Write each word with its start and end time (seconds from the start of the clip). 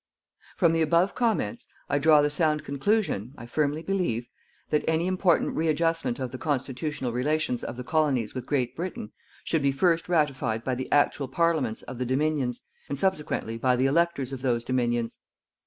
From 0.57 0.71
the 0.73 0.81
above 0.81 1.13
comments, 1.13 1.67
I 1.87 1.99
draw 1.99 2.23
the 2.23 2.31
sound 2.31 2.63
conclusion, 2.63 3.35
I 3.37 3.45
firmly 3.45 3.83
believe, 3.83 4.25
that 4.71 4.83
any 4.87 5.05
important 5.05 5.55
readjustment 5.55 6.17
of 6.17 6.31
the 6.31 6.39
constitutional 6.39 7.11
relations 7.13 7.63
of 7.63 7.77
the 7.77 7.83
Colonies 7.83 8.33
with 8.33 8.47
Great 8.47 8.75
Britain, 8.75 9.11
should 9.43 9.61
be 9.61 9.71
first 9.71 10.09
ratified 10.09 10.63
by 10.63 10.73
the 10.73 10.91
actual 10.91 11.27
Parliaments 11.27 11.83
of 11.83 11.99
the 11.99 12.05
Dominions 12.07 12.63
and 12.89 12.97
subsequently 12.97 13.59
by 13.59 13.75
the 13.75 13.85
electors 13.85 14.33
of 14.33 14.41
those 14.41 14.63
Dominions. 14.63 15.19